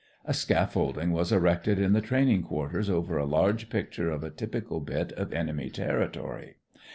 [0.25, 4.79] A scaffolding was erected in the training quarters over a large picture of a typical
[4.79, 6.55] bit of enemy territory.